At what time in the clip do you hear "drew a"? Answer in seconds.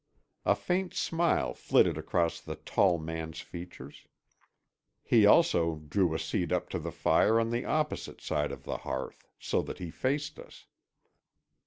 5.75-6.17